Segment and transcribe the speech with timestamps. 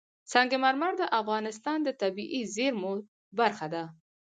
[0.31, 2.93] سنگ مرمر د افغانستان د طبیعي زیرمو
[3.39, 3.83] برخه ده.